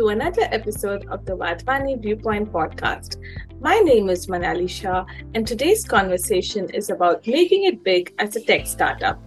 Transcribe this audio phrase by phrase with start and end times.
[0.00, 3.18] to another episode of the Wadhwani Viewpoint podcast.
[3.60, 8.40] My name is Manali Shah, and today's conversation is about making it big as a
[8.40, 9.22] tech startup.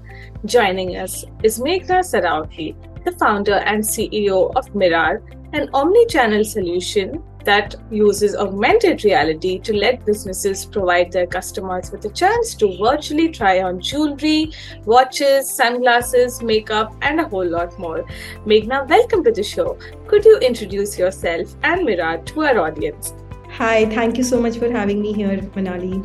[0.45, 2.73] Joining us is Meghna Saraogi,
[3.05, 5.21] the founder and CEO of mirrAR,
[5.53, 12.09] an omni-channel solution that uses augmented reality to let businesses provide their customers with a
[12.09, 14.51] chance to virtually try on jewelry,
[14.85, 18.05] watches, sunglasses, makeup, and a whole lot more.
[18.45, 19.77] Meghna, welcome to the show.
[20.07, 23.13] Could you introduce yourself and mirrAR to our audience?
[23.51, 25.97] Hi, thank you so much for having me here, Manali.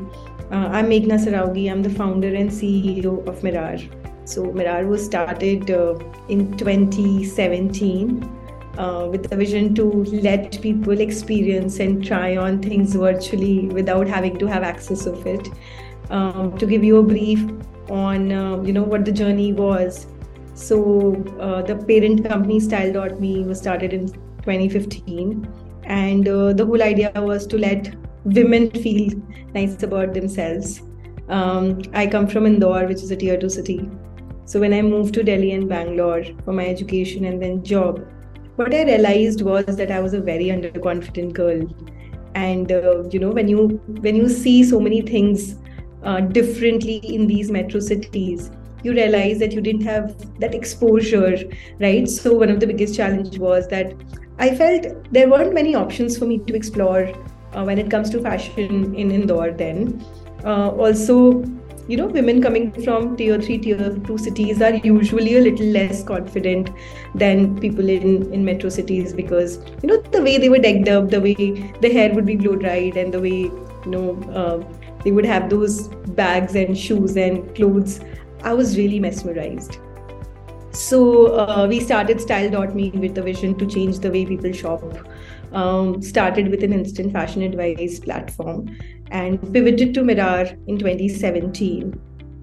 [0.50, 1.70] Uh, I'm Meghna Saraogi.
[1.70, 3.78] I'm the founder and CEO of mirrAR.
[4.24, 8.37] So, mirrAR was started uh, in 2017
[8.78, 9.84] uh, with the vision to
[10.26, 15.48] let people experience and try on things virtually without having to have access of it.
[16.10, 17.40] Um, to give you a brief
[17.90, 20.06] on uh, you know what the journey was.
[20.54, 25.46] So uh, the parent company Style.me was started in 2015,
[25.84, 29.12] and uh, the whole idea was to let women feel
[29.54, 30.82] nice about themselves.
[31.28, 33.88] Um, I come from Indore, which is a tier two city.
[34.46, 38.06] So when I moved to Delhi and Bangalore for my education and then job,
[38.58, 41.60] what I realized was that I was a very underconfident girl,
[42.34, 43.68] and uh, you know when you
[44.06, 45.54] when you see so many things
[46.02, 48.50] uh, differently in these metro cities,
[48.82, 51.36] you realize that you didn't have that exposure,
[51.78, 52.08] right?
[52.08, 53.94] So one of the biggest challenge was that
[54.38, 57.12] I felt there weren't many options for me to explore
[57.52, 59.52] uh, when it comes to fashion in Indore.
[59.52, 60.04] Then
[60.44, 61.44] uh, also
[61.88, 66.02] you know women coming from tier 3 tier 2 cities are usually a little less
[66.10, 66.70] confident
[67.22, 71.08] than people in in metro cities because you know the way they were decked up
[71.16, 71.34] the way
[71.86, 74.06] the hair would be blow dried and the way you know
[74.42, 74.56] uh,
[75.02, 75.88] they would have those
[76.22, 78.00] bags and shoes and clothes
[78.44, 79.78] i was really mesmerized.
[80.78, 80.98] So
[81.34, 84.82] uh, we started style.me with the vision to change the way people shop
[85.52, 88.76] um, started with an instant fashion advice platform
[89.10, 92.00] and pivoted to mirrAR in 2017.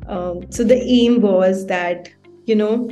[0.08, 2.10] Um, so the aim was that,
[2.46, 2.90] you know,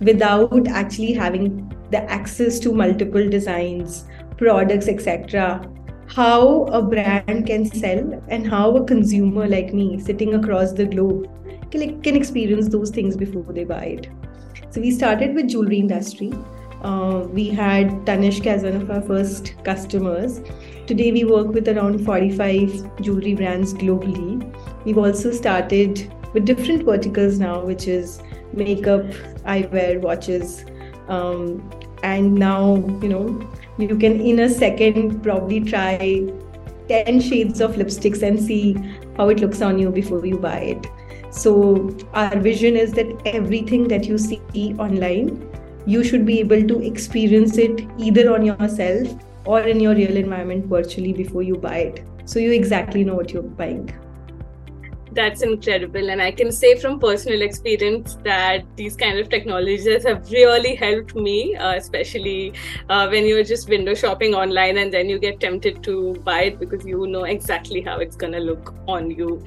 [0.00, 4.06] without actually having the access to multiple designs,
[4.36, 5.68] products, etc.,
[6.06, 11.26] how a brand can sell and how a consumer like me sitting across the globe
[11.70, 14.08] can, can experience those things before they buy it.
[14.70, 16.32] So we started with jewelry industry.
[16.82, 20.40] Uh, we had Tanishq as one of our first customers
[20.84, 24.42] Today, we work with around 45 jewelry brands globally.
[24.84, 28.20] We've also started with different verticals now, which is
[28.52, 29.04] makeup,
[29.46, 30.64] eyewear, watches.
[31.06, 31.70] Um,
[32.02, 33.48] and now, you know,
[33.78, 36.28] you can in a second probably try
[36.88, 38.72] 10 shades of lipsticks and see
[39.16, 40.86] how it looks on you before you buy it.
[41.30, 45.48] So, our vision is that everything that you see online,
[45.86, 50.66] you should be able to experience it either on yourself or in your real environment
[50.66, 52.04] virtually before you buy it.
[52.24, 53.92] So you exactly know what you're buying.
[55.12, 56.08] That's incredible.
[56.08, 61.14] And I can say from personal experience that these kind of technologies have really helped
[61.14, 62.54] me, uh, especially
[62.88, 66.58] uh, when you're just window shopping online and then you get tempted to buy it
[66.58, 69.44] because you know exactly how it's going to look on you.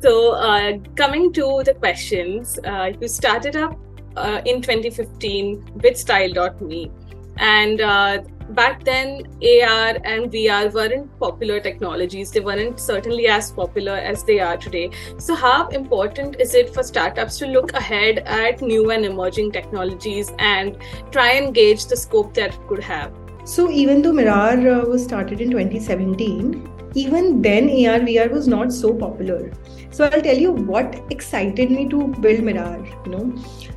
[0.00, 3.78] So, uh, coming to the questions, uh, you started up
[4.16, 6.90] uh, in 2015 with Style.me.
[7.38, 8.22] And uh,
[8.54, 12.30] back then AR and VR weren't popular technologies.
[12.30, 14.90] They weren't certainly as popular as they are today.
[15.18, 20.32] So, how important is it for startups to look ahead at new and emerging technologies
[20.38, 20.76] and
[21.10, 23.12] try and gauge the scope that it could have?
[23.44, 28.72] So, even though mirrAR uh, was started in 2017, even then AR VR was not
[28.72, 29.52] so popular.
[29.90, 32.84] So I'll tell you what excited me to build mirrAR.
[33.04, 33.34] You know,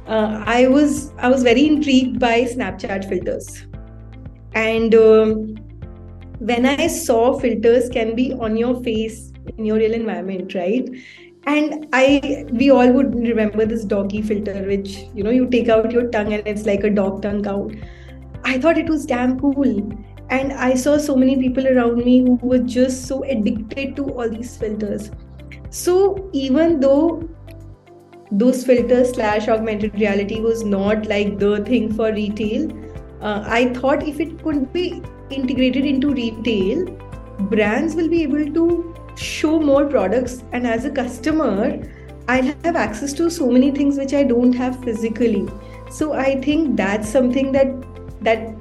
[0.07, 3.65] uh, I was I was very intrigued by Snapchat filters
[4.55, 5.55] and um,
[6.39, 10.89] when i saw filters can be on your face in your real environment right?
[11.45, 15.91] And i we all would remember this doggy filter which you know you take out
[15.91, 17.73] your tongue and it's like a dog tongue out
[18.45, 19.91] i thought it was damn cool.
[20.29, 24.29] And i saw so many people around me who were just so addicted to all
[24.29, 25.11] these filters.
[25.69, 27.29] So even though
[28.31, 32.69] those filters slash augmented reality was not like the thing for retail
[33.23, 36.85] uh, I thought if it could be integrated into retail,
[37.51, 40.43] brands will be able to show more products.
[40.51, 41.81] And as a customer,
[42.27, 45.47] I'll have access to so many things which I don't have physically.
[45.89, 47.73] So I think that's something that
[48.21, 48.55] that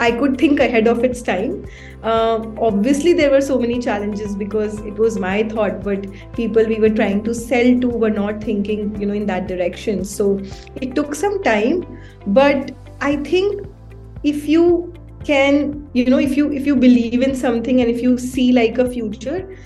[0.00, 1.66] I could think ahead of its time.
[2.02, 6.78] Uh, obviously, there were so many challenges because it was my thought, but people we
[6.78, 10.04] were trying to sell to were not thinking, you know, in that direction.
[10.04, 10.40] So
[10.76, 11.84] it took some time,
[12.28, 13.67] but I think
[14.30, 14.64] if you
[15.24, 18.78] can you know if you if you believe in something and if you see like
[18.78, 19.56] a future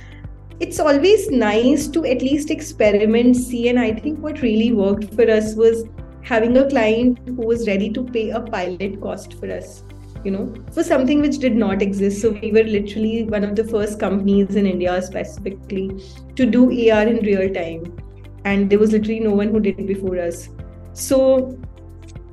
[0.60, 5.30] it's always nice to at least experiment see and i think what really worked for
[5.30, 5.84] us was
[6.22, 9.82] having a client who was ready to pay a pilot cost for us
[10.24, 12.20] you know for something which did not exist.
[12.22, 15.90] So we were literally one of the first companies in india specifically
[16.36, 17.98] to do ar in real time.
[18.44, 20.48] And there was literally no one who did it before us.
[20.92, 21.58] So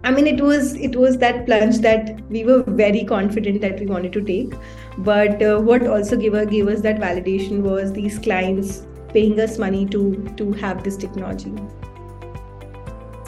[0.03, 3.85] i mean it was it was that plunge that we were very confident that we
[3.85, 4.53] wanted to take
[4.99, 9.85] but uh, what also gave, gave us that validation was these clients paying us money
[9.85, 11.53] to to have this technology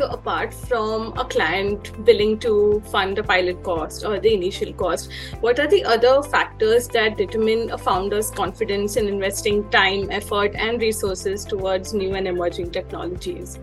[0.02, 5.12] so, apart from a client willing to fund the pilot cost or the initial cost,
[5.42, 10.82] what are the other factors that determine a founder's confidence in investing time, effort, and
[10.82, 13.60] resources towards new and emerging technologies?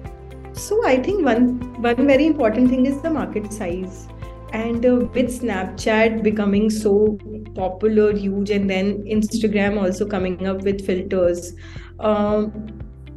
[0.59, 1.45] So, I think one
[1.83, 4.09] one very important thing is the market size.
[4.53, 7.19] And uh, with Snapchat becoming so
[7.55, 11.53] popular, huge, and then Instagram also coming up with filters,
[12.01, 12.53] um,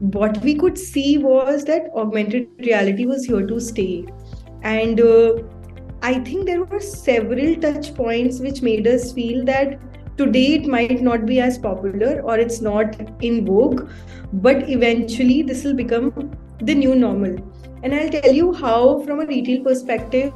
[0.01, 4.03] what we could see was that augmented reality was here to stay
[4.63, 5.33] and uh,
[6.01, 9.79] i think there were several touch points which made us feel that
[10.21, 12.95] today it might not be as popular or it's not
[13.29, 13.89] in vogue
[14.47, 16.11] but eventually this will become
[16.61, 17.37] the new normal.
[17.83, 20.35] And i'll tell you how from a retail perspective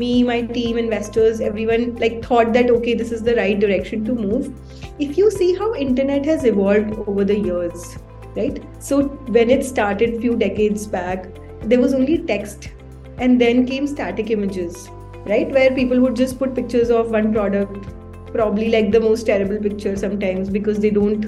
[0.00, 4.14] me my team investors everyone like thought that okay this is the right direction to
[4.14, 4.52] move.
[4.98, 7.96] If you see how internet has evolved over the years
[8.36, 8.62] right?
[8.78, 9.02] So
[9.38, 11.26] when it started few decades back
[11.62, 12.70] there was only text
[13.16, 14.88] and then came static images
[15.24, 15.50] right?
[15.50, 17.92] Where people would just put pictures of one product
[18.32, 21.26] probably like the most terrible picture sometimes because they don't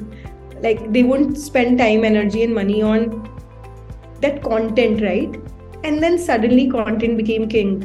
[0.62, 3.08] like they won't spend time energy and money on
[4.20, 5.40] that content right?
[5.84, 7.82] And then suddenly content became king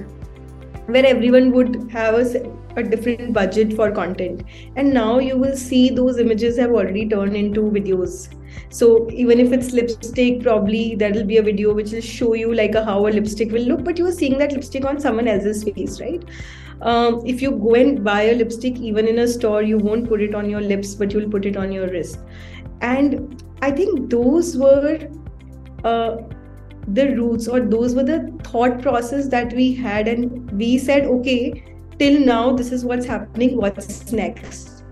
[0.87, 4.43] where everyone would have a, a different budget for content.
[4.75, 8.33] And now you will see those images have already turned into videos.
[8.69, 12.75] So even if it's lipstick probably that'll be a video which will show you like
[12.75, 15.63] a, how a lipstick will look but you are seeing that lipstick on someone else's
[15.63, 16.23] face right
[16.81, 20.21] um, if you go and buy a lipstick even in a store you won't put
[20.21, 22.19] it on your lips but you'll put it on your wrist.
[22.81, 25.09] And i think those were
[25.83, 26.17] uh,
[26.87, 30.07] the roots or those were the thought process that we had.
[30.07, 31.63] And we said okay
[31.97, 34.83] till now this is what's happening what's next?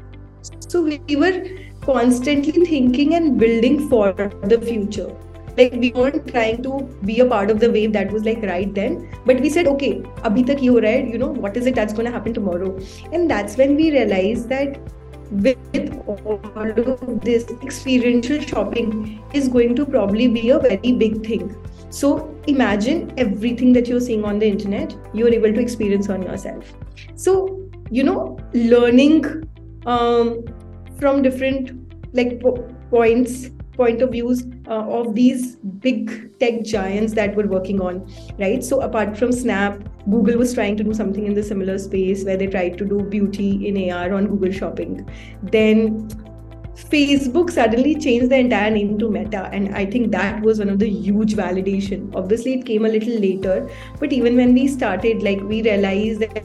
[0.68, 1.45] So we were
[1.81, 5.16] constantly thinking and building for the future
[5.57, 8.74] like we weren't trying to be a part of the wave that was like right
[8.74, 9.09] then.
[9.25, 9.94] But we said okay
[10.30, 10.98] abhi tak ho hai.
[11.13, 12.77] You know what is it that's going to happen tomorrow?
[13.12, 14.80] And that's when we realized that
[15.30, 15.57] with
[16.07, 21.56] all of this experiential shopping is going to probably be a very big thing.
[21.89, 26.74] So imagine everything that you're seeing on the internet you're able to experience on yourself.
[27.15, 29.50] So you know learning
[29.86, 30.44] um,
[31.00, 31.71] from different
[32.13, 35.56] like po- points point of views uh, of these
[35.88, 38.06] big tech giants that were working on
[38.39, 38.63] right?
[38.63, 42.38] So apart from snap google was trying to do something in the similar space where
[42.38, 45.09] they tried to do beauty in ar on google shopping.
[45.44, 46.09] Then
[46.77, 50.77] facebook suddenly changed the entire name to meta and i think that was one of
[50.77, 52.13] the huge validation.
[52.15, 53.69] Obviously it came a little later
[54.00, 56.43] but even when we started like we realized that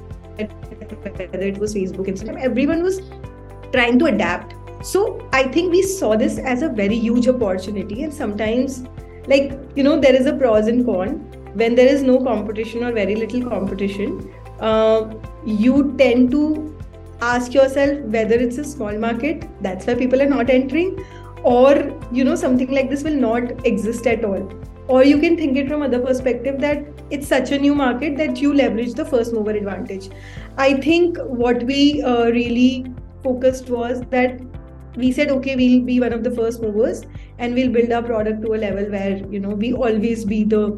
[1.19, 3.01] whether it was facebook instagram everyone was
[3.73, 8.13] trying to adapt so i think we saw this as a very huge opportunity and
[8.13, 8.85] sometimes
[9.27, 11.17] like you know there is a pros and con
[11.55, 15.13] when there is no competition or very little competition uh,
[15.45, 16.77] you tend to
[17.21, 20.97] ask yourself whether it's a small market that's why people are not entering
[21.43, 24.49] or you know something like this will not exist at all.
[24.89, 28.39] Or you can think it from other perspective that it's such a new market that
[28.39, 30.11] you leverage the first mover advantage.
[30.59, 32.87] I think what we uh, really
[33.23, 34.41] focused was that
[34.97, 37.03] we said okay we'll be one of the first movers
[37.39, 40.71] and we'll build our product to a level where you know we always be the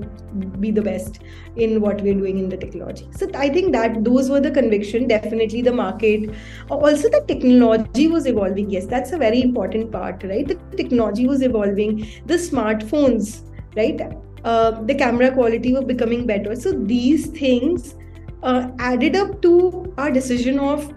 [0.61, 1.21] be the best
[1.57, 3.09] in what we're doing in the technology.
[3.13, 6.31] So i think that those were the conviction definitely the market.
[6.71, 8.71] Also the technology was evolving.
[8.71, 10.47] Yes that's a very important part right?
[10.47, 12.09] The technology was evolving.
[12.27, 13.43] The smartphones
[13.77, 14.01] right?
[14.45, 16.55] Uh, the camera quality were becoming better.
[16.55, 17.95] So these things
[18.43, 20.93] uh, added up to our decision of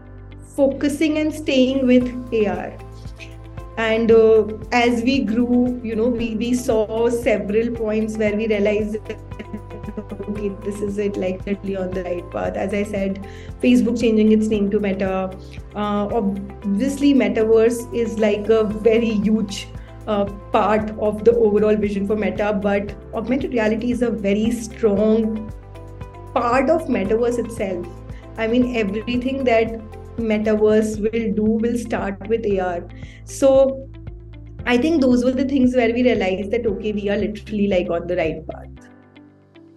[0.56, 2.06] focusing and staying with
[2.48, 2.87] ar
[3.78, 8.98] and uh, as we grew you know we, we saw several points where we realized
[10.30, 12.56] okay this is it like literally on the right path.
[12.56, 13.28] As i said
[13.62, 15.32] facebook changing its name to meta.
[15.76, 19.68] Uh, obviously metaverse is like a very huge
[20.08, 25.54] uh, part of the overall vision for meta but augmented reality is a very strong
[26.34, 27.86] part of metaverse itself.
[28.38, 29.80] I mean everything that
[30.18, 32.88] metaverse will do will start with AR.
[33.26, 33.90] So
[34.66, 37.90] I think those were the things where we realized that okay, we are literally like
[37.90, 38.68] on the right path.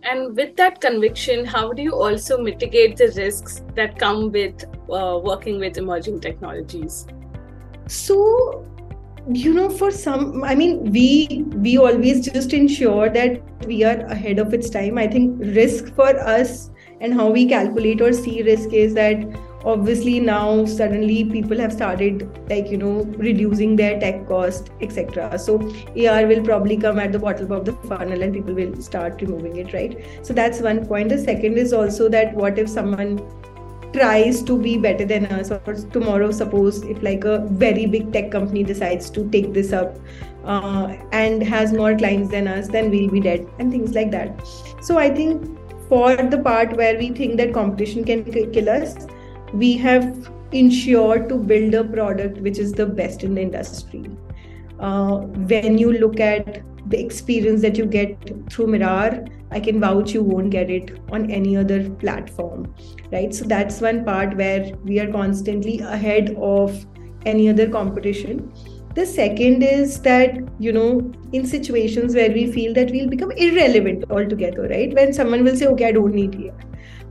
[0.03, 5.21] And with that conviction, how do you also mitigate the risks that come with uh,
[5.23, 7.07] working with emerging technologies?
[7.87, 8.67] So,
[9.31, 14.39] you know, for some, I mean, we we always just ensure that we are ahead
[14.39, 14.97] of its time.
[14.97, 16.71] I think risk for us
[17.01, 19.19] and how we calculate or see risk is that
[19.65, 25.59] obviously now suddenly people have started like you know reducing their tech cost etc so
[26.09, 29.57] ar will probably come at the bottom of the funnel and people will start removing
[29.57, 30.05] it right?
[30.23, 31.11] So that's one point.
[31.11, 33.21] The second is also that what if someone
[33.93, 35.51] tries to be better than us?
[35.51, 39.97] Or tomorrow suppose if like a very big tech company decides to take this up
[40.45, 44.47] uh, and has more clients than us then we'll be dead and things like that.
[44.83, 49.07] So i think for the part where we think that competition can kill us
[49.53, 54.05] we have ensured to build a product which is the best in the industry.
[54.79, 55.19] Uh,
[55.53, 58.17] when you look at the experience that you get
[58.51, 62.75] through mirrAR, I can vouch you won't get it on any other platform,
[63.13, 63.35] right?
[63.35, 66.87] So that's one part where we are constantly ahead of
[67.27, 68.53] any other competition.
[68.95, 74.05] The second is that, you know, in situations where we feel that we'll become irrelevant
[74.11, 74.93] altogether, right?
[74.95, 76.55] When someone will say, okay, I don't need here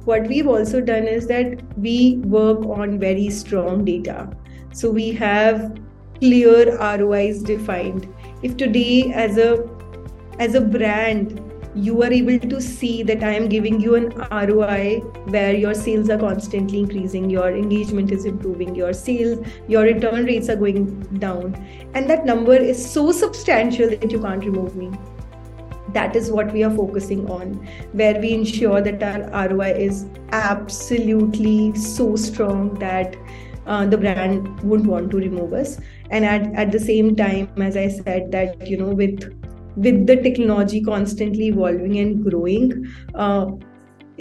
[0.10, 4.30] what we've also done is that we work on very strong data.
[4.74, 5.80] So we have
[6.20, 8.08] clear ROIs defined.
[8.42, 9.52] If today as a
[10.40, 15.02] as a brand you are able to see that I am giving you an ROI
[15.36, 20.50] where your sales are constantly increasing, your engagement is improving, your sales, your return rates
[20.50, 20.88] are going
[21.20, 21.54] down,
[21.94, 24.92] and that number is so substantial that you can't remove me
[25.94, 27.54] that is what we are focusing on
[27.94, 29.04] where we ensure that
[29.34, 33.16] our roi is absolutely so strong that
[33.66, 35.80] uh, the brand wouldn't want to remove us.
[36.12, 39.36] And at, at the same time as i said that you know with
[39.76, 43.52] with the technology constantly evolving and growing uh,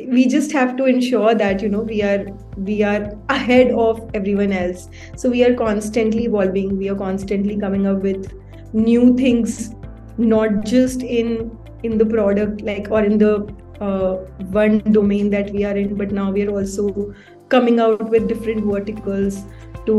[0.07, 4.53] we just have to ensure that you know we are we are ahead of everyone
[4.53, 4.89] else.
[5.17, 6.77] So we are constantly evolving.
[6.77, 8.33] We are constantly coming up with
[8.73, 9.75] new things
[10.19, 13.47] not just in in the product like or in the
[13.81, 14.15] uh,
[14.61, 17.15] one domain that we are in but now we are also
[17.49, 19.45] coming out with different verticals
[19.87, 19.95] to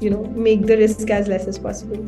[0.00, 2.04] you know make the risk as less as possible.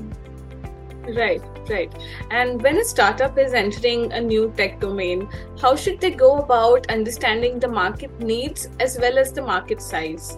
[1.17, 1.93] Right right.
[2.31, 5.29] And when a startup is entering a new tech domain
[5.61, 10.37] how should they go about understanding the market needs as well as the market size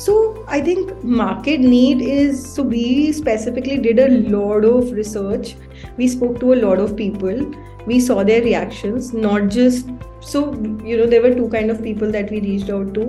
[0.00, 5.56] so I think market need is so we specifically did a lot of research.
[5.98, 7.52] We spoke to a lot of people.
[7.86, 9.90] We saw their reactions, not just
[10.20, 10.54] so
[10.84, 13.08] you know there were two kind of people that we reached out to.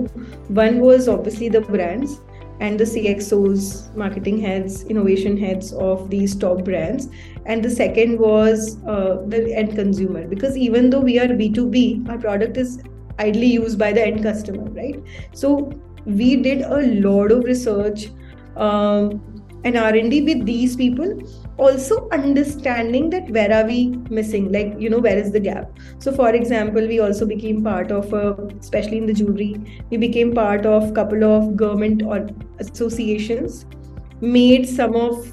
[0.58, 2.20] One was obviously the brands
[2.60, 7.08] and the CXOs, marketing heads, innovation heads of these top brands.
[7.46, 12.18] And the second was uh, the end consumer because even though we are B2B, our
[12.18, 12.82] product is
[13.18, 15.02] idly used by the end customer, right?
[15.32, 15.72] So
[16.04, 18.08] we did a lot of research
[18.56, 19.20] um,
[19.64, 21.18] and r&d with these people
[21.58, 25.78] also understanding that where are we missing like you know where is the gap.
[25.98, 30.34] So for example we also became part of a, especially in the jewelry we became
[30.34, 32.28] part of couple of government or
[32.58, 33.66] associations
[34.20, 35.32] made some of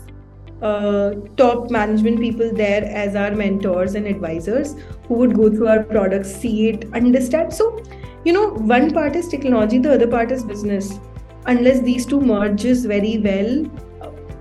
[0.62, 4.76] uh, top management people there as our mentors and advisors
[5.08, 7.54] who would go through our products see it understand.
[7.54, 7.82] So
[8.26, 11.00] you know one part is technology the other part is business.
[11.46, 13.66] Unless these two merges very well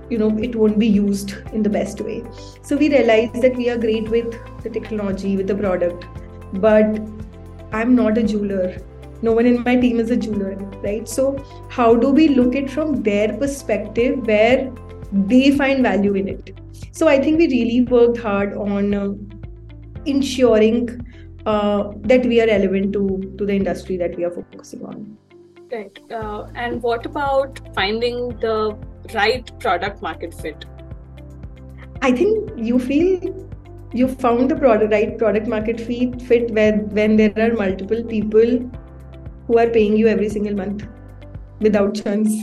[0.09, 2.23] you know it won't be used in the best way.
[2.61, 6.05] So we realized that we are great with the technology with the product.
[6.53, 6.99] But
[7.71, 8.77] i'm not a jeweler.
[9.21, 11.07] No one in my team is a jeweler right?
[11.07, 11.25] So
[11.69, 14.71] how do we look at from their perspective where
[15.11, 16.59] they find value in it?
[16.91, 19.13] So i think we really worked hard on uh,
[20.05, 21.05] ensuring
[21.49, 23.03] uh, that we are relevant to
[23.37, 25.17] to the industry that we are focusing on.
[25.71, 25.99] Right.
[26.11, 28.55] Uh, and what about finding the
[29.13, 30.65] right product market fit?
[32.01, 33.47] I think you feel
[33.93, 38.55] you found the product right product market fit fit when when there are multiple people
[39.47, 40.87] who are paying you every single month
[41.67, 42.39] without chance.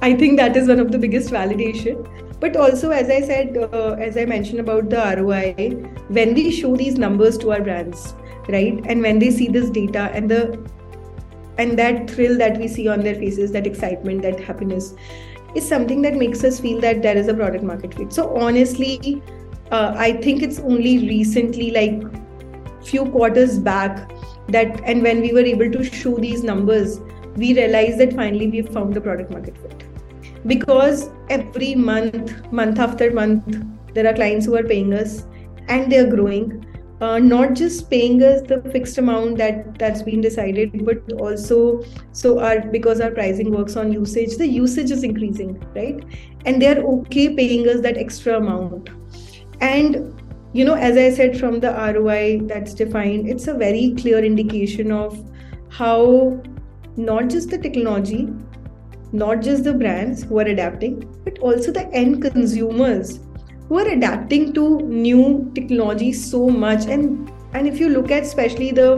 [0.00, 3.96] I think that is one of the biggest validation but also as i said uh,
[4.08, 5.52] as i mentioned about the roi
[6.08, 8.14] when we show these numbers to our brands
[8.48, 8.82] right?
[8.86, 10.58] And when they see this data and the
[11.58, 14.94] and that thrill that we see on their faces that excitement that happiness
[15.54, 18.12] is something that makes us feel that there is a product market fit.
[18.12, 19.22] So honestly
[19.70, 22.00] uh, i think it's only recently like
[22.84, 24.10] few quarters back
[24.48, 27.00] that and when we were able to show these numbers
[27.36, 29.87] we realized that finally we've found the product market fit
[30.46, 33.64] because every month month after month
[33.94, 35.26] there are clients who are paying us
[35.68, 36.64] and they're growing.
[37.00, 41.80] Uh, not just paying us the fixed amount that that's been decided but also
[42.10, 46.04] so our because our pricing works on usage the usage is increasing right?
[46.44, 48.90] And they're okay paying us that extra amount.
[49.60, 50.12] And
[50.52, 54.90] you know as i said from the roi that's defined it's a very clear indication
[54.90, 55.18] of
[55.68, 56.40] how
[56.96, 58.28] not just the technology
[59.12, 63.20] not just the brands who are adapting but also the end consumers
[63.68, 68.70] who are adapting to new technology so much and and if you look at especially
[68.70, 68.88] the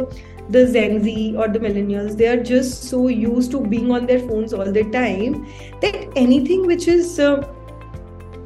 [0.50, 4.18] the Gen Z or the millennials, they are just so used to being on their
[4.18, 5.46] phones all the time
[5.80, 7.36] that anything which is uh,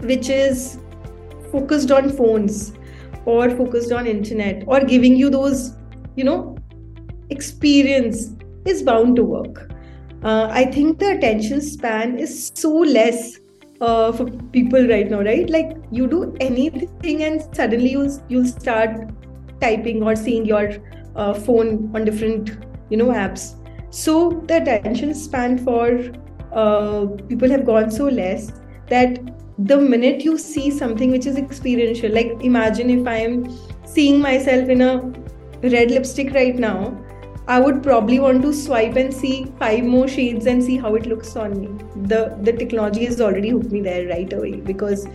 [0.03, 0.79] which is
[1.51, 2.75] focused on phones
[3.25, 5.77] or focused on internet or giving you those,
[6.15, 6.57] you know,
[7.31, 8.33] experience
[8.67, 9.74] is bound to work.
[10.25, 13.39] Uh, I think the attention span is so less
[13.83, 15.49] uh, for people right now, right?
[15.51, 19.11] Like you do anything and suddenly you'll you'll start
[19.61, 20.71] typing or seeing your
[21.15, 22.57] uh, phone on different
[22.89, 23.55] you know apps.
[23.91, 26.01] So the attention span for
[26.55, 28.51] uh, people have gone so less
[28.89, 29.19] that
[29.59, 34.71] the minute you see something which is experiential, like imagine if I am seeing myself
[34.71, 34.97] in a
[35.63, 37.04] red lipstick right now
[37.47, 41.07] I would probably want to swipe and see five more shades and see how it
[41.07, 41.69] looks on me.
[42.13, 45.07] The the technology has already hooked me there right away because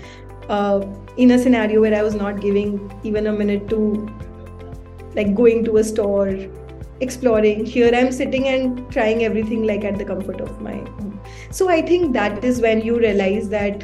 [0.48, 0.86] uh,
[1.18, 4.08] in a scenario where I was not giving even a minute to
[5.16, 6.36] like going to a store,
[7.02, 11.20] exploring, here I'm sitting and trying everything like at the comfort of my home.
[11.50, 13.84] So I think that is when you realize that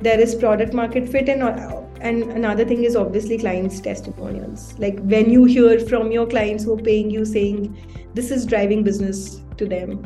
[0.00, 1.42] there is product market fit and
[2.00, 6.74] and another thing is obviously clients testimonials like when you hear from your clients who
[6.74, 7.76] are paying you saying
[8.14, 10.04] this is driving business to them.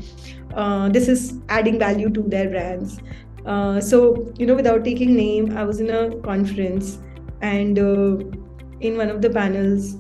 [0.55, 3.01] Uh, this is adding value to their brands.
[3.47, 6.99] Uh, so you know without taking name i was in a conference
[7.41, 8.17] and uh,
[8.81, 9.97] in one of the panels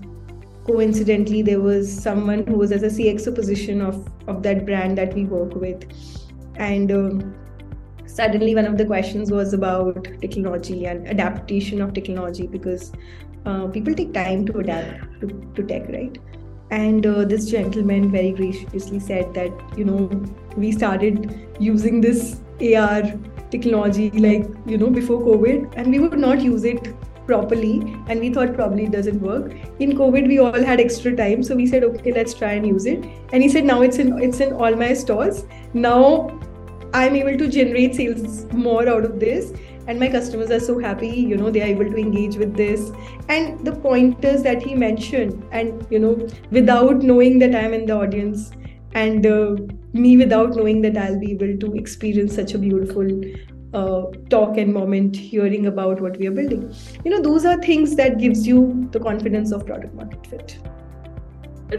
[0.64, 5.14] coincidentally there was someone who was as a cxo position of of that brand that
[5.14, 5.84] we work with.
[6.56, 7.34] And um,
[8.14, 12.92] suddenly one of the questions was about technology and adaptation of technology because
[13.46, 16.18] uh, people take time to adapt to, to tech right?
[16.70, 20.10] And uh, this gentleman very graciously said that you know
[20.56, 23.02] we started using this ar
[23.50, 26.94] technology like you know before covid and we would not use it
[27.26, 27.72] properly
[28.08, 29.52] and we thought probably it doesn't work.
[29.80, 32.86] In covid we all had extra time so we said okay let's try and use
[32.86, 33.04] it.
[33.32, 35.44] And he said now it's in it's in all my stores.
[35.74, 36.40] Now
[36.94, 39.52] i'm able to generate sales more out of this.
[39.88, 42.92] And my customers are so happy you know they are able to engage with this.
[43.28, 47.96] And the pointers that he mentioned and you know without knowing that i'm in the
[47.96, 48.52] audience
[48.94, 49.56] and uh,
[49.92, 53.08] me without knowing that i'll be able to experience such a beautiful
[53.74, 56.74] uh, talk and moment hearing about what we are building.
[57.04, 60.58] You know those are things that gives you the confidence of product market fit.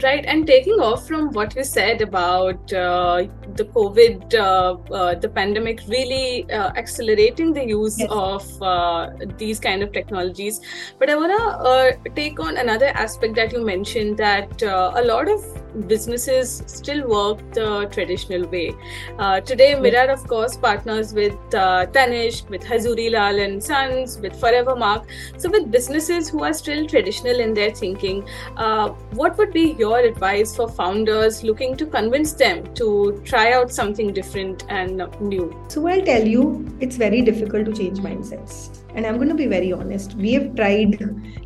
[0.02, 5.30] Right, and taking off from what you said about uh, the COVID, uh, uh, the
[5.30, 8.10] pandemic really uh, accelerating the use yes.
[8.12, 10.62] of uh, these kind of technologies.
[11.00, 15.28] But I want to uh, take on another aspect that you mentioned that a lot
[15.28, 15.44] of
[15.88, 18.74] businesses still work the traditional way.
[19.18, 24.34] Uh, today, mirrAR, of course, partners with uh, Tanishq, with Hazoori Lal and Sons, with
[24.40, 25.06] Forevermark.
[25.38, 28.90] So, with businesses who are still traditional in their thinking, uh,
[29.22, 34.14] what would be your advice for founders looking to convince them to try out something
[34.14, 35.54] different and new?
[35.68, 38.80] So, I'll tell you, it's very difficult to change mindsets.
[38.96, 40.14] And I'm going to be very honest.
[40.16, 41.00] We have tried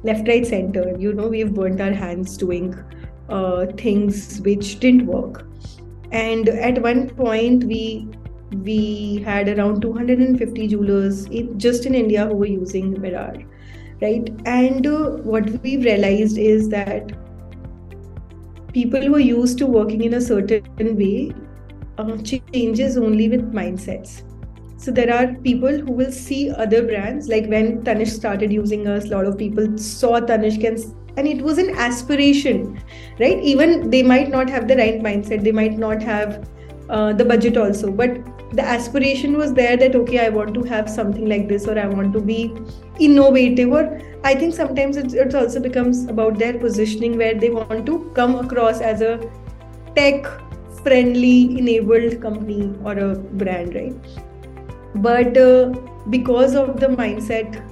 [0.04, 0.96] left, right, center.
[1.00, 2.78] You know, we have burnt our hands doing
[3.30, 5.48] uh, things which didn't work
[6.12, 8.08] and at one point we
[8.64, 13.36] we had around 250 jewelers in, just in india who were using mirrAR
[14.02, 17.12] right and uh, what we've realized is that
[18.72, 21.34] people who are used to working in a certain way
[21.98, 24.24] uh, changes only with mindsets.
[24.78, 29.06] So there are people who will see other brands like when Tanishq started using us
[29.06, 32.80] a lot of people saw Tanishq and and it was an aspiration
[33.20, 33.40] right?
[33.42, 36.48] Even they might not have the right mindset they might not have
[36.90, 38.20] uh, the budget also but
[38.54, 41.86] the aspiration was there that okay i want to have something like this or i
[41.86, 42.54] want to be
[42.98, 47.86] innovative or i think sometimes it, it also becomes about their positioning where they want
[47.86, 49.30] to come across as a
[49.96, 50.26] tech
[50.84, 53.96] friendly enabled company or a brand right?
[54.96, 55.70] But uh,
[56.10, 57.64] because of the mindset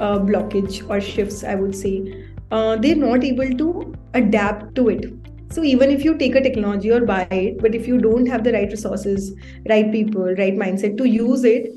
[0.00, 5.12] uh, blockage or shifts i would say uh, they're not able to adapt to it.
[5.50, 8.44] So even if you take a technology or buy it but if you don't have
[8.44, 9.34] the right resources
[9.68, 11.76] right people right mindset to use it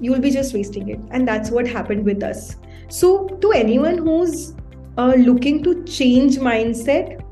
[0.00, 1.00] you will be just wasting it.
[1.10, 2.56] And that's what happened with us.
[2.88, 4.54] So to anyone who's
[4.98, 7.22] uh, looking to change mindset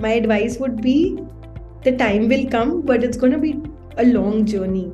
[0.00, 1.18] my advice would be
[1.84, 2.50] the time will mm-hmm.
[2.50, 3.60] come but it's going to be
[3.98, 4.92] a long journey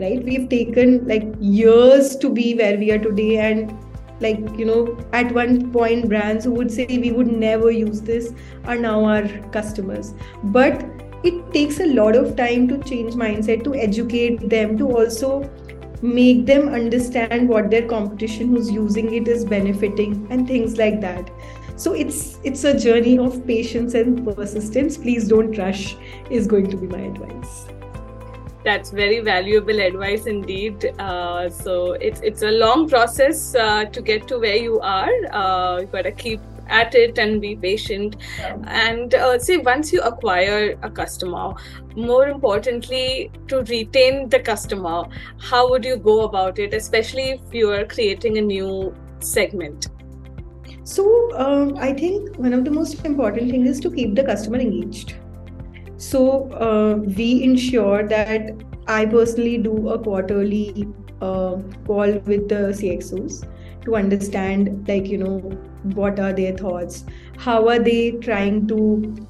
[0.00, 0.24] right?
[0.24, 3.76] We've taken like years to be where we are today and
[4.20, 8.32] like you know at one point brands who would say we would never use this
[8.64, 10.14] are now our customers.
[10.44, 10.84] But
[11.22, 15.50] it takes a lot of time to change mindset to educate them to also
[16.02, 21.30] make them understand what their competition who's using it is benefiting and things like that
[21.80, 25.84] so it's it's a journey of patience and persistence please don't rush
[26.38, 27.66] is going to be my advice
[28.64, 30.92] that's very valuable advice indeed.
[30.98, 35.10] Uh, so it's it's a long process uh, to get to where you are.
[35.32, 38.16] Uh, you gotta keep at it and be patient.
[38.38, 38.56] Yeah.
[38.66, 41.54] And uh, say once you acquire a customer,
[41.96, 45.04] more importantly, to retain the customer,
[45.38, 46.74] how would you go about it?
[46.74, 49.88] Especially if you are creating a new segment.
[50.90, 51.02] So
[51.36, 55.14] um, I think one of the most important things is to keep the customer engaged.
[55.98, 58.50] So uh, we ensure that
[58.88, 60.88] I personally do a quarterly
[61.20, 63.46] uh, call with the CXOs
[63.84, 65.38] to understand, like, you know,
[66.00, 67.04] what are their thoughts,
[67.38, 69.28] how are they trying to,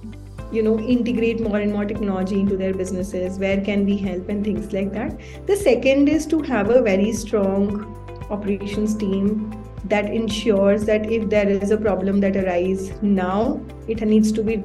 [0.51, 4.43] you know, integrate more and more technology into their businesses, where can we help, and
[4.45, 5.21] things like that.
[5.47, 7.97] The second is to have a very strong
[8.31, 9.53] operations team
[9.91, 14.63] that ensures that if there is a problem that arises now, it needs to be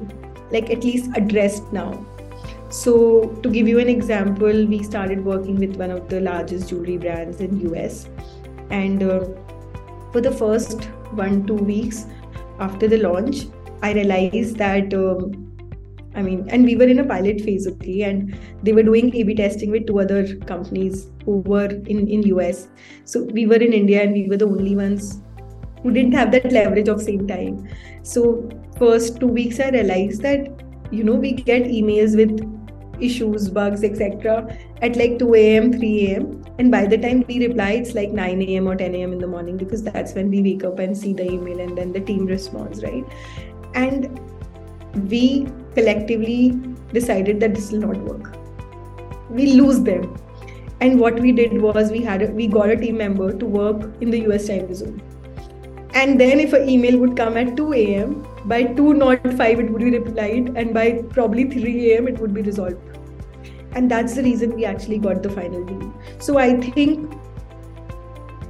[0.50, 2.04] like at least addressed now.
[2.70, 6.96] So to give you an example we started working with one of the largest jewelry
[6.96, 8.08] brands in us
[8.70, 9.20] and uh,
[10.12, 12.06] for the first one two weeks
[12.58, 13.46] after the launch
[13.82, 15.32] i realized that um,
[16.14, 19.22] i mean and we were in a pilot phase okay and they were doing a
[19.22, 22.68] b testing with two other companies were in in us
[23.04, 25.20] so we were in india and we were the only ones
[25.82, 27.68] who didn't have that leverage of same time.
[28.02, 32.32] So first two weeks i realized that you know we get emails with
[33.00, 37.70] issues bugs etc at like 2 a.m 3 a.m and by the time we reply
[37.72, 40.64] it's like 9 a.m or 10 a.m in the morning because that's when we wake
[40.64, 43.04] up and see the email and then the team responds right?
[43.74, 44.20] And
[45.10, 46.58] we collectively
[46.92, 48.36] decided that this will not work.
[49.30, 50.14] We lose them
[50.80, 53.90] and what we did was we had a, we got a team member to work
[54.00, 55.02] in the us time zone.
[55.94, 59.70] And then if an email would come at 2 a.m by 2 not 5 it
[59.70, 62.98] would be replied and by probably 3 a.m it would be resolved.
[63.72, 65.94] And that's the reason we actually got the final deal.
[66.18, 67.16] So i think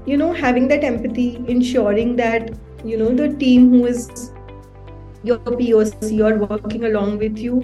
[0.06, 2.50] you know having that empathy ensuring that
[2.84, 4.32] you know the team who is
[5.24, 7.56] your poc or working along with you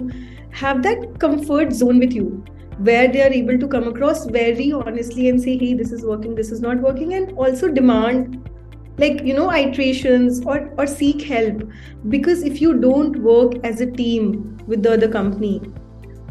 [0.51, 2.43] have that comfort zone with you
[2.87, 6.35] where they are able to come across very honestly and say hey this is working
[6.35, 8.49] this is not working and also demand
[8.97, 11.63] like you know iterations or or seek help.
[12.09, 15.61] Because if you don't work as a team with the other company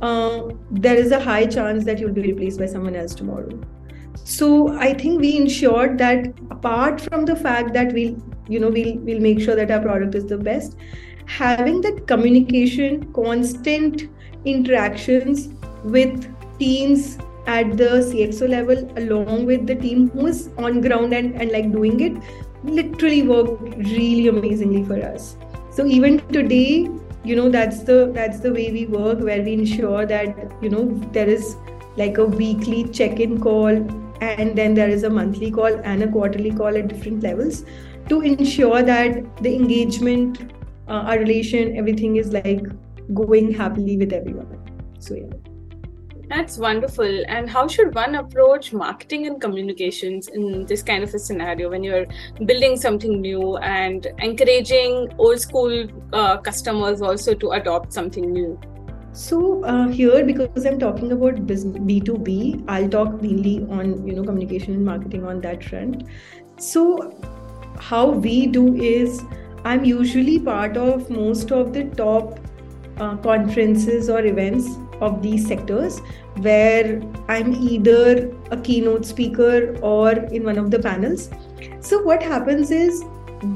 [0.00, 3.60] uh, there is a high chance that you'll be replaced by someone else tomorrow.
[4.24, 4.48] So
[4.86, 8.16] i think we ensured that apart from the fact that we'll
[8.48, 10.76] you know we'll we'll make sure that our product is the best
[11.26, 14.04] having that communication constant
[14.44, 15.48] interactions
[15.84, 16.28] with
[16.62, 21.50] teams at the cxo level along with the team who is on ground and, and
[21.50, 22.12] like doing it
[22.64, 25.36] literally worked really amazingly for us.
[25.70, 26.88] So even today
[27.24, 30.86] you know that's the that's the way we work where we ensure that you know
[31.12, 31.56] there is
[31.96, 33.68] like a weekly check-in call
[34.20, 37.64] and then there is a monthly call and a quarterly call at different levels
[38.08, 40.52] to ensure that the engagement
[40.88, 42.64] uh, our relation everything is like
[43.14, 44.58] going happily with everyone.
[44.98, 45.51] So yeah
[46.32, 47.22] that's wonderful.
[47.28, 51.84] And how should one approach marketing and communications in this kind of a scenario when
[51.84, 52.06] you're
[52.46, 58.58] building something new and encouraging old school uh, customers also to adopt something new?
[59.12, 61.46] So uh, here, because I'm talking about
[61.86, 66.04] B two B, I'll talk mainly on you know communication and marketing on that front.
[66.58, 67.20] So
[67.78, 69.20] how we do is
[69.64, 72.40] I'm usually part of most of the top
[72.98, 74.66] uh, conferences or events
[75.02, 76.00] of these sectors
[76.46, 81.28] where I'm either a keynote speaker or in one of the panels.
[81.80, 83.02] So what happens is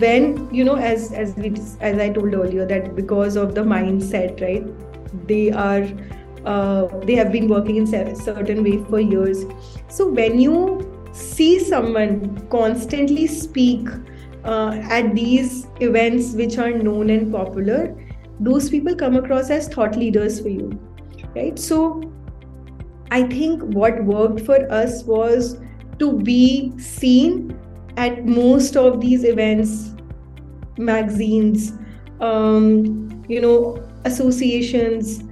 [0.03, 4.41] when you know as as we as I told earlier that because of the mindset
[4.41, 4.65] right
[5.29, 5.87] they are
[6.45, 9.45] uh, they have been working in certain way for years.
[9.89, 13.89] So when you see someone constantly speak
[14.45, 17.97] uh, at these events which are known and popular
[18.39, 20.79] those people come across as thought leaders for you
[21.37, 21.59] right?
[21.59, 22.13] So
[23.17, 25.61] i think what worked for us was
[26.01, 27.57] to be seen
[27.97, 29.95] at most of these events
[30.77, 31.73] magazines
[32.21, 35.23] um, you know associations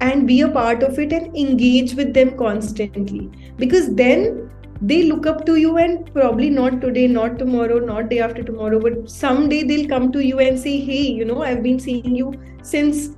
[0.00, 3.30] and be a part of it and engage with them constantly.
[3.56, 8.20] Because then they look up to you and probably not today not tomorrow not day
[8.20, 11.80] after tomorrow but someday they'll come to you and say hey you know i've been
[11.80, 13.16] seeing you since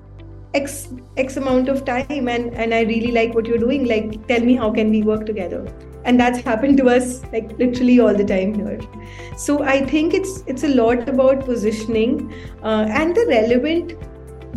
[0.54, 4.40] x x amount of time and and i really like what you're doing like tell
[4.40, 5.64] me how can we work together?
[6.04, 8.80] And that's happened to us like literally all the time here.
[9.36, 12.32] So i think it's it's a lot about positioning
[12.62, 13.94] uh, and the relevant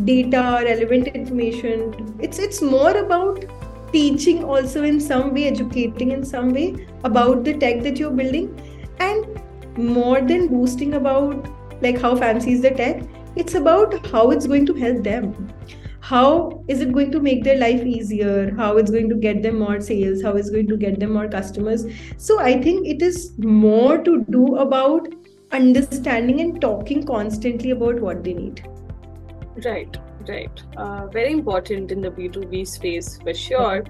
[0.06, 2.16] data relevant information.
[2.20, 3.46] It's it's more about
[3.92, 8.48] teaching also in some way educating in some way about the tech that you're building
[9.00, 9.42] and
[9.78, 11.48] more than boosting about
[11.82, 13.04] like how fancy is the tech
[13.36, 15.54] it's about how it's going to help them
[16.04, 18.54] how is it going to make their life easier?
[18.56, 20.22] How it's going to get them more sales?
[20.22, 21.86] How it's going to get them more customers?
[22.18, 25.08] So i think it is more to do about
[25.60, 28.68] understanding and talking constantly about what they need.
[29.66, 30.62] Right right.
[30.78, 33.84] Uh, very important in the b2b space for sure.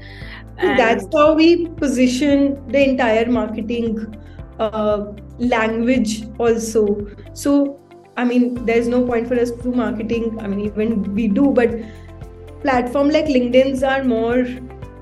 [0.58, 4.16] And that's how we position the entire marketing
[4.60, 6.88] uh, language also.
[7.34, 7.80] So
[8.16, 10.40] i mean there's no point for us to do marketing.
[10.40, 11.78] I mean even we do but
[12.64, 14.46] platform like LinkedIn's are more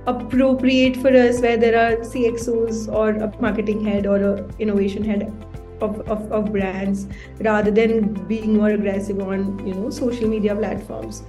[0.07, 5.31] appropriate for us where there are CXOs or a marketing head or a innovation head
[5.79, 7.07] of, of, of brands
[7.39, 11.23] rather than being more aggressive on you know social media platforms.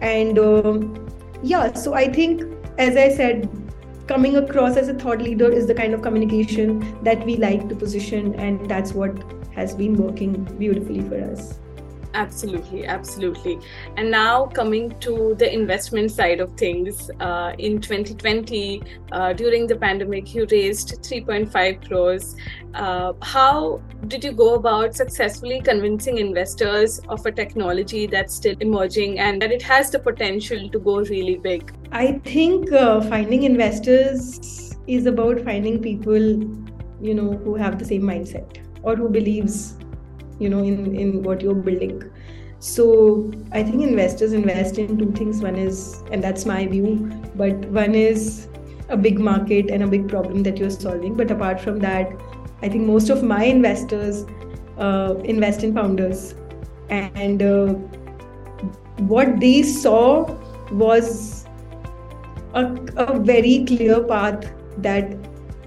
[0.00, 1.08] And um,
[1.44, 2.42] yeah so i think
[2.78, 3.48] as i said
[4.06, 7.74] coming across as a thought leader is the kind of communication that we like to
[7.74, 9.12] position and that's what
[9.54, 11.58] has been working beautifully for us
[12.14, 13.58] Absolutely, absolutely.
[13.96, 19.74] And now coming to the investment side of things, uh, in 2020, uh, during the
[19.74, 22.36] pandemic, you raised 3.5 crores.
[22.74, 29.18] Uh, how did you go about successfully convincing investors of a technology that's still emerging
[29.18, 31.74] and that it has the potential to go really big?
[31.90, 36.22] I think uh, finding investors is about finding people,
[37.00, 39.76] you know, who have the same mindset or who believes
[40.44, 41.98] you know in in what you're building.
[42.66, 42.84] So
[43.60, 45.42] i think investors invest in two things.
[45.48, 46.94] One is and that's my view
[47.42, 48.48] but one is
[48.88, 51.20] a big market and a big problem that you're solving.
[51.22, 52.16] But apart from that
[52.62, 54.24] i think most of my investors
[54.78, 56.34] uh, invest in founders.
[56.90, 57.74] And uh,
[59.12, 60.24] what they saw
[60.70, 61.46] was
[62.54, 62.64] a,
[62.96, 65.16] a very clear path that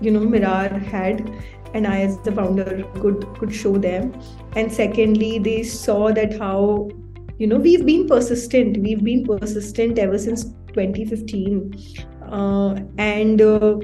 [0.02, 1.32] you know mirrAR had
[1.78, 4.14] and i as the founder could could show them.
[4.56, 6.90] And secondly they saw that how
[7.38, 8.78] you know we've been persistent.
[8.88, 13.78] We've been persistent ever since 2015 uh, and uh,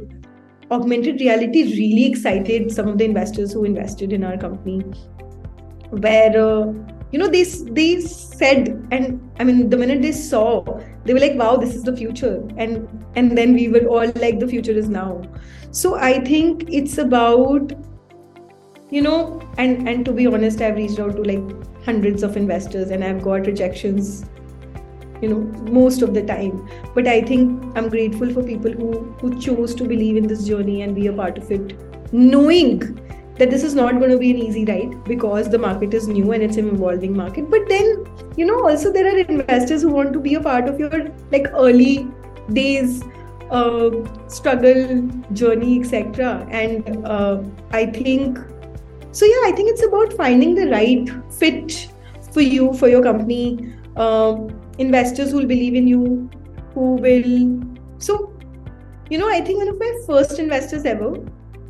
[0.72, 4.80] augmented reality really excited some of the investors who invested in our company
[5.90, 6.74] where uh,
[7.14, 7.44] you know they
[7.80, 10.52] they said and i mean the minute they saw
[11.06, 14.40] they were like wow this is the future and and then we were all like
[14.40, 15.22] the future is now.
[15.72, 17.72] So i think it's about
[18.90, 22.92] you know and and to be honest i've reached out to like hundreds of investors
[22.92, 24.26] and i've got rejections
[25.22, 25.40] you know
[25.80, 26.70] most of the time.
[26.96, 30.82] But i think i'm grateful for people who who chose to believe in this journey
[30.84, 31.76] and be a part of it
[32.12, 32.78] knowing
[33.38, 36.32] that this is not going to be an easy ride because the market is new
[36.32, 37.50] and it's an evolving market.
[37.50, 40.80] But then you know also there are investors who want to be a part of
[40.80, 42.08] your like early
[42.52, 43.04] days
[43.52, 43.92] uh,
[44.28, 47.42] struggle journey etc and uh,
[47.72, 48.40] i think
[49.12, 51.90] so yeah i think it's about finding the right fit
[52.32, 53.74] for you for your company.
[53.96, 56.28] Um, investors who will believe in you
[56.74, 57.62] who will
[58.00, 58.34] so
[59.12, 61.14] you know i think one of my first investors ever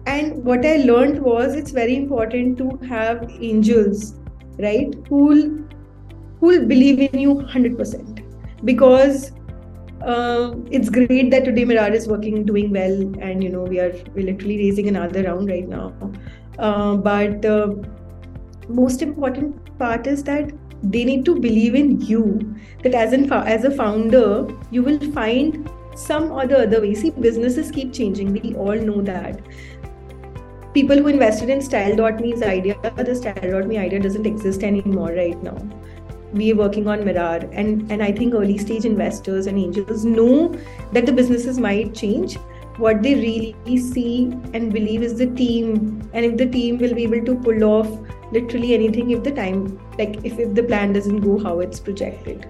[0.05, 4.15] and what i learned was it's very important to have angels
[4.59, 5.43] right who'll
[6.39, 9.31] who'll believe in you 100% because
[10.05, 13.93] uh, it's great that today mirrAR is working, doing well, and you know we are
[14.13, 15.93] we're literally raising another round right now.
[16.59, 17.73] Uh, but uh,
[18.67, 20.51] most important part is that
[20.83, 22.55] they need to believe in you.
[22.83, 26.93] That as an as a founder, you will find some other other way.
[26.95, 28.33] See, businesses keep changing.
[28.33, 29.41] We all know that.
[30.73, 35.57] People who invested in Style.me's idea, the Style.me idea doesn't exist anymore right now.
[36.33, 40.51] We are working on mirrAR, and and I think early stage investors and angels know
[40.91, 42.37] that the businesses might change,
[42.77, 47.03] what they really see and believe is the team and if the team will be
[47.03, 47.87] able to pull off
[48.31, 52.47] literally anything if the time like if, if the plan doesn't go how it's projected.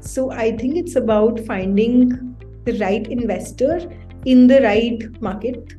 [0.00, 3.80] So I think it's about finding the right investor
[4.24, 5.74] in the right market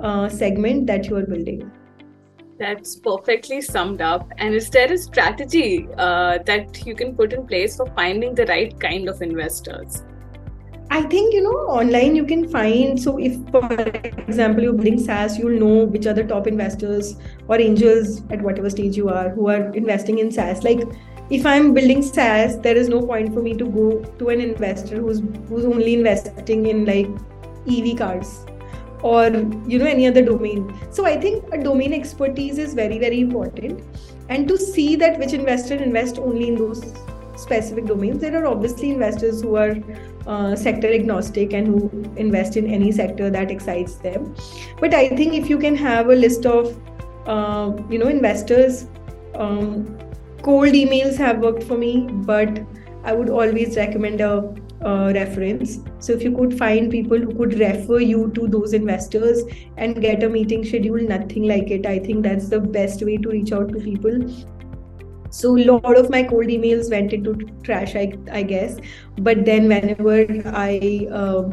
[0.00, 1.70] uh, segment that you are building.
[2.58, 4.32] That's perfectly summed up.
[4.38, 8.46] And is there a strategy uh, that you can put in place for finding the
[8.46, 10.02] right kind of investors?
[10.90, 15.38] I think you know online you can find so if for example you're building SaaS,
[15.38, 19.48] you'll know which are the top investors or angels at whatever stage you are who
[19.48, 20.64] are investing in SaaS.
[20.64, 20.80] Like
[21.30, 24.96] if I'm building SaaS, there is no point for me to go to an investor
[24.96, 27.08] who's who's only investing in like
[27.68, 28.46] EV cars
[29.02, 29.26] or
[29.66, 30.74] you know any other domain.
[30.90, 33.82] So I think a domain expertise is very very important,
[34.28, 36.82] and to see that which investor invest only in those
[37.36, 38.20] specific domains.
[38.20, 39.76] There are obviously investors who are
[40.26, 44.34] uh, sector agnostic and who invest in any sector that excites them.
[44.80, 46.76] But I think if you can have a list of
[47.26, 48.86] uh, you know investors,
[49.34, 49.96] um,
[50.42, 52.60] cold emails have worked for me, but
[53.04, 55.80] I would always recommend a uh, reference.
[55.98, 59.42] So if you could find people who could refer you to those investors
[59.76, 61.86] and get a meeting schedule, nothing like it.
[61.86, 64.20] I think that's the best way to reach out to people
[65.30, 68.78] so a lot of my cold emails went into trash i, I guess
[69.18, 71.50] but then whenever i uh,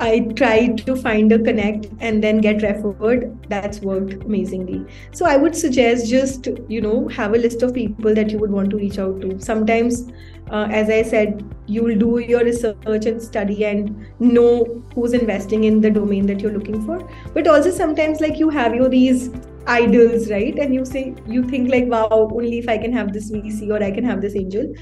[0.00, 3.36] I tried to find a connect and then get referred.
[3.48, 4.86] That's worked amazingly.
[5.12, 8.50] So I would suggest just, you know, have a list of people that you would
[8.50, 9.40] want to reach out to.
[9.40, 10.12] Sometimes,
[10.50, 15.80] uh, as I said, you'll do your research and study and know who's investing in
[15.80, 17.10] the domain that you're looking for.
[17.34, 19.30] But also sometimes, like you have your these
[19.66, 20.58] idols, right?
[20.58, 23.82] And you say, you think like, wow, only if I can have this VC or
[23.82, 24.72] I can have this angel.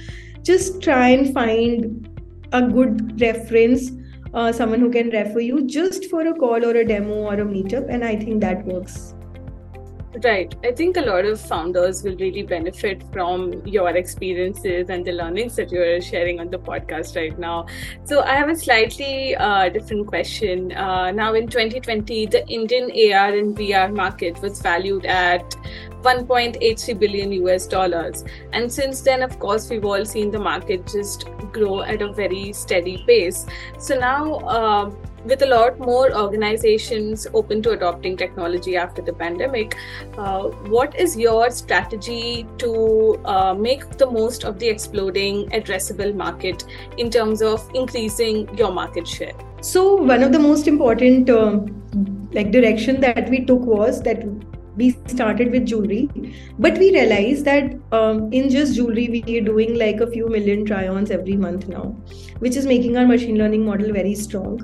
[0.43, 2.09] Just try and find
[2.53, 3.91] a good reference,
[4.37, 7.45] uh, someone who can refer you just for a call or a demo or a
[7.45, 7.87] meetup.
[7.89, 9.15] And I think that works
[10.25, 10.55] Right.
[10.65, 15.57] I think a lot of founders will really benefit from your experiences and the learnings
[15.57, 17.67] that you're sharing on the podcast right now.
[18.05, 20.73] So, I have a slightly uh, different question.
[20.73, 25.55] Uh, now, in 2020, the Indian AR and VR market was valued at
[26.07, 28.25] 1.83 billion US dollars.
[28.53, 32.53] And since then, of course, we've all seen the market just grow at a very
[32.53, 33.47] steady pace.
[33.79, 34.91] So, now, uh,
[35.25, 39.77] with a lot more organizations open to adopting technology after the pandemic,
[40.17, 40.43] uh,
[40.75, 46.65] what is your strategy to uh, make the most of the exploding addressable market
[46.97, 49.33] in terms of increasing your market share?
[49.61, 51.59] So one of the most important uh,
[52.33, 54.23] like direction that we took was that
[54.77, 56.09] we started with jewelry
[56.59, 60.65] but we realized that um, in just jewelry we are doing like a few million
[60.65, 61.95] try-ons every month now
[62.39, 64.61] which is making our machine learning model very strong.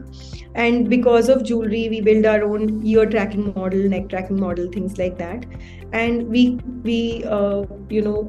[0.54, 4.98] And because of jewelry we build our own ear tracking model neck tracking model things
[4.98, 5.46] like that.
[5.92, 8.28] And we we uh, you know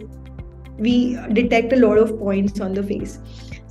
[0.77, 3.19] we detect a lot of points on the face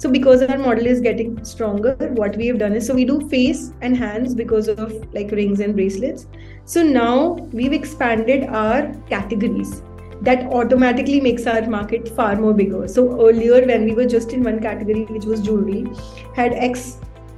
[0.03, 3.17] so because our model is getting stronger what we have done is so we do
[3.29, 6.27] face and hands because of like rings and bracelets.
[6.65, 9.81] So now we've expanded our categories.
[10.23, 12.88] That automatically makes our market far more bigger.
[12.88, 15.87] So earlier when we were just in one category which was jewelry
[16.35, 16.97] had x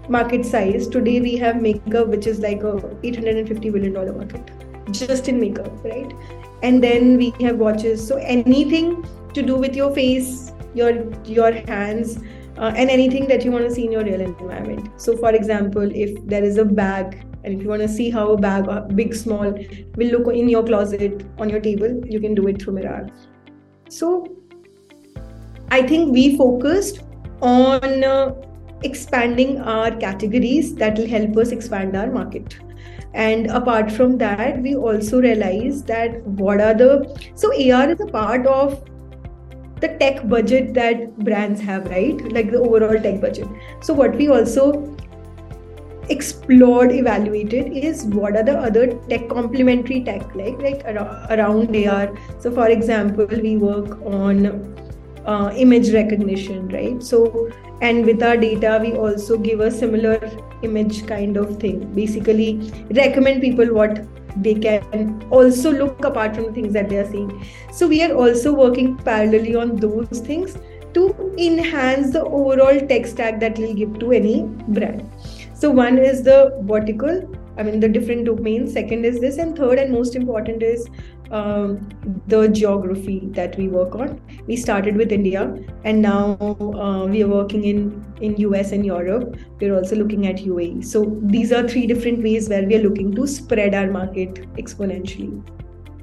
[0.09, 4.51] market size today we have makeup which is like a 850 billion dollar market
[4.91, 6.15] just in makeup right?
[6.63, 8.07] And then we have watches.
[8.09, 10.93] So anything to do with your face your
[11.25, 12.19] your hands
[12.59, 14.89] uh, and anything that you want to see in your real environment.
[15.01, 18.31] So for example if there is a bag and if you want to see how
[18.33, 19.53] a bag uh, big small
[19.97, 23.07] will look in your closet on your table you can do it through mirrAR
[23.91, 24.35] so
[25.71, 27.03] i think we focused
[27.43, 28.35] on uh,
[28.85, 32.59] expanding our categories that will help us expand our market.
[33.15, 38.07] And apart from that we also realized that what are the so ar is a
[38.07, 38.83] part of
[39.85, 42.21] the tech budget that brands have right?
[42.33, 43.49] Like the overall tech budget.
[43.81, 44.69] So what we also
[46.11, 52.53] explored evaluated is what are the other tech complementary tech like like around ar so
[52.59, 54.51] for example we work on
[55.27, 57.03] uh, image recognition right?
[57.03, 57.51] So
[57.81, 60.19] and with our data we also give a similar
[60.63, 61.93] image kind of thing.
[61.95, 64.05] Basically recommend people what
[64.37, 67.47] they can also look apart from the things that they are seeing.
[67.73, 70.57] So we are also working parallelly on those things
[70.95, 75.09] to enhance the overall tech stack that we'll give to any brand.
[75.55, 78.73] So one is the vertical i mean the different domains.
[78.73, 80.89] Second is this and third and most important is
[81.31, 81.89] um,
[82.27, 84.21] the geography that we work on.
[84.47, 89.37] We started with India, and now uh, we are working in in US and Europe.
[89.61, 90.85] We're also looking at UAE.
[90.85, 95.43] So these are three different ways where we are looking to spread our market exponentially.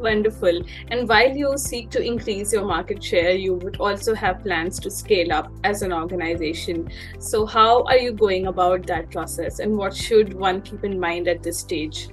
[0.01, 0.63] Wonderful.
[0.88, 4.89] And while you seek to increase your market share, you would also have plans to
[4.89, 6.89] scale up as an organization.
[7.19, 11.28] So, how are you going about that process and what should one keep in mind
[11.28, 12.09] at this stage?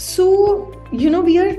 [0.00, 1.56] So, you know, we are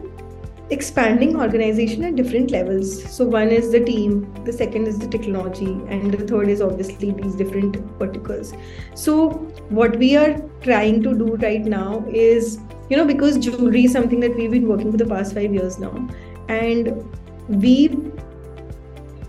[0.71, 3.03] expanding organization at different levels.
[3.15, 7.11] So one is the team the second is the technology and the third is obviously
[7.11, 8.53] these different verticals.
[8.95, 9.29] So
[9.69, 12.57] what we are trying to do right now is
[12.89, 15.77] you know because jewelry is something that we've been working for the past 5 years
[15.77, 15.93] now
[16.49, 17.05] and
[17.47, 17.95] we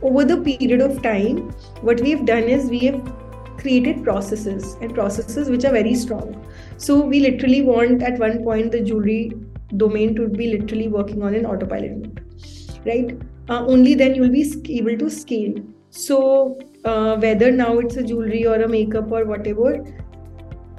[0.01, 1.51] over the period of time
[1.91, 3.13] what we've done is we have
[3.59, 6.35] created processes and processes which are very strong
[6.89, 9.23] so we literally want at one point the jewelry
[9.77, 12.23] domain to be literally working on an autopilot mode
[12.85, 13.19] right?
[13.49, 14.45] Uh, only then you'll be
[14.79, 15.55] able to scale.
[15.91, 19.85] So uh, whether now it's a jewelry or a makeup or whatever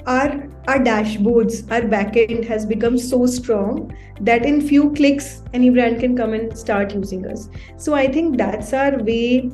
[0.05, 5.99] our our dashboards our backend has become so strong that in few clicks any brand
[6.01, 7.47] can come and start using us.
[7.77, 9.49] So i think that's our way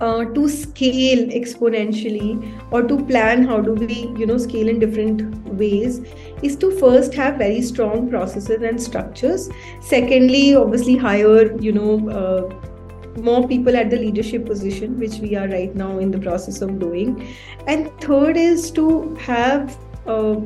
[0.00, 2.30] uh, to scale exponentially
[2.70, 5.22] or to plan how do we you know scale in different
[5.54, 6.00] ways
[6.42, 9.48] is to first have very strong processes and structures.
[9.80, 15.48] Secondly obviously hire you know uh, more people at the leadership position which we are
[15.48, 17.34] right now in the process of doing.
[17.66, 20.36] And third is to have uh,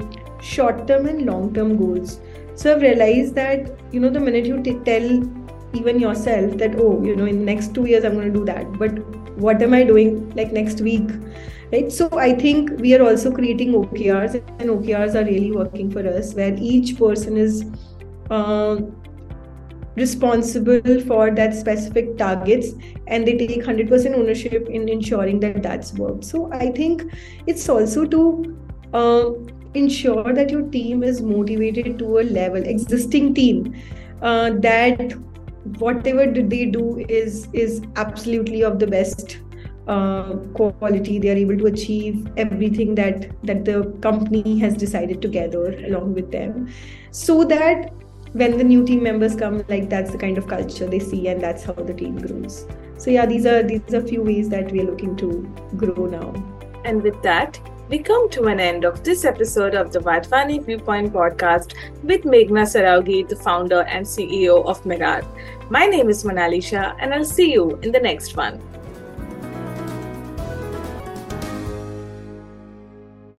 [0.40, 2.20] short term and long term goals.
[2.54, 5.06] So i've realized that you know the minute you t- tell
[5.72, 8.44] even yourself that oh you know in the next 2 years i'm going to do
[8.44, 8.98] that but
[9.40, 11.10] what am i doing like next week
[11.72, 11.92] right?
[11.92, 16.34] So i think we are also creating okrs and okrs are really working for us
[16.34, 17.64] where each person is
[18.30, 18.80] uh,
[19.96, 22.72] responsible for that specific targets
[23.06, 26.24] and they take 100% ownership in ensuring that that's worked.
[26.24, 27.02] So i think
[27.46, 28.56] it's also to
[28.92, 29.30] uh,
[29.74, 33.74] ensure that your team is motivated to a level existing team
[34.22, 35.14] uh, that
[35.78, 39.38] whatever did they do is is absolutely of the best
[39.88, 41.18] uh, quality.
[41.18, 46.30] They are able to achieve everything that that the company has decided together along with
[46.30, 46.68] them.
[47.10, 47.92] So that
[48.32, 51.40] when the new team members come like that's the kind of culture they see and
[51.40, 52.66] that's how the team grows.
[52.96, 55.42] So yeah these are these are few ways that we are looking to
[55.76, 56.32] grow now.
[56.84, 57.58] And with that
[57.90, 61.74] we come to an end of this episode of the Wadhwani Viewpoint podcast
[62.04, 65.24] with Meghna Saraogi, the founder and CEO of mirrAR.
[65.70, 68.60] My name is Manali Shah, and I'll see you in the next one.